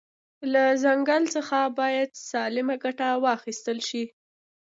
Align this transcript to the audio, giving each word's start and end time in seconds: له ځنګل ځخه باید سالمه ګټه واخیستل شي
له 0.51 0.63
ځنګل 0.83 1.23
ځخه 1.35 1.61
باید 1.79 2.09
سالمه 2.29 2.75
ګټه 2.83 3.07
واخیستل 3.25 3.77
شي 3.89 4.03